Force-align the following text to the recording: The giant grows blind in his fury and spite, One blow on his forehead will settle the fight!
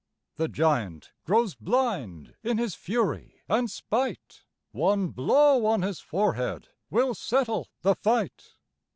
The 0.37 0.47
giant 0.47 1.11
grows 1.25 1.53
blind 1.53 2.33
in 2.41 2.57
his 2.57 2.73
fury 2.73 3.39
and 3.47 3.69
spite, 3.69 4.45
One 4.71 5.09
blow 5.09 5.63
on 5.67 5.83
his 5.83 5.99
forehead 5.99 6.69
will 6.89 7.13
settle 7.13 7.67
the 7.83 7.93
fight! 7.93 8.55